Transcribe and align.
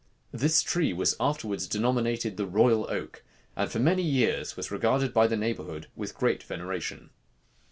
This 0.31 0.63
tree 0.63 0.93
was 0.93 1.15
afterwards 1.19 1.67
denominated 1.67 2.35
the 2.35 2.47
royal 2.47 2.89
oak, 2.89 3.23
and 3.55 3.69
for 3.69 3.77
many 3.77 4.01
years 4.01 4.57
was 4.57 4.71
regarded 4.71 5.13
by 5.13 5.27
the 5.27 5.37
neighborhood 5.37 5.89
with 5.95 6.15
great 6.17 6.41
veneration. 6.41 7.11